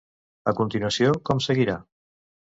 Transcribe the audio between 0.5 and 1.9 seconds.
A continuació, com seguirà?